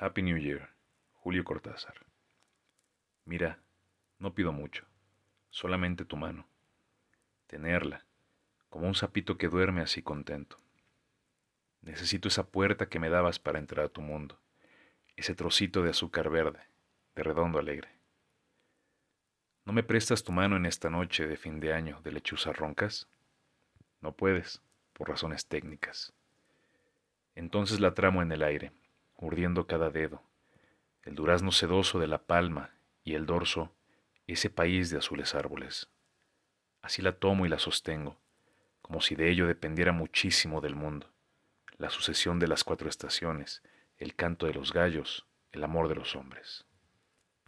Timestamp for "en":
20.56-20.66, 28.22-28.30